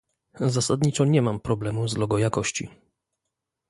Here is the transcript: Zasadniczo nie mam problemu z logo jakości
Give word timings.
Zasadniczo 0.39 1.05
nie 1.05 1.21
mam 1.21 1.39
problemu 1.39 1.87
z 1.87 1.97
logo 1.97 2.17
jakości 2.17 2.69